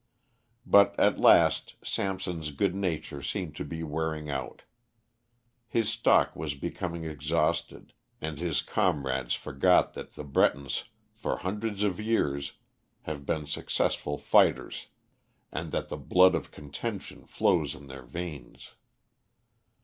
But 0.65 0.99
at 0.99 1.19
last 1.19 1.75
Samson's 1.83 2.49
good 2.49 2.73
nature 2.73 3.21
seemed 3.21 3.55
to 3.57 3.63
be 3.63 3.83
wearing 3.83 4.31
out. 4.31 4.63
His 5.67 5.89
stock 5.91 6.35
was 6.35 6.55
becoming 6.55 7.03
exhausted, 7.03 7.93
and 8.19 8.39
his 8.39 8.63
comrades 8.63 9.35
forgot 9.35 9.93
that 9.93 10.13
the 10.13 10.23
Bretons 10.23 10.85
for 11.13 11.37
hundreds 11.37 11.83
of 11.83 11.99
years 11.99 12.53
have 13.03 13.27
been 13.27 13.45
successful 13.45 14.17
fighters, 14.17 14.87
and 15.51 15.71
that 15.71 15.89
the 15.89 15.97
blood 15.97 16.33
of 16.33 16.49
contention 16.49 17.23
flows 17.27 17.75
in 17.75 17.85
their 17.85 18.01
veins. 18.07 18.73